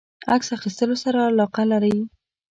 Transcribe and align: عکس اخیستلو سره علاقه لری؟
عکس 0.35 0.47
اخیستلو 0.57 0.95
سره 1.03 1.19
علاقه 1.31 1.63
لری؟ 1.71 1.95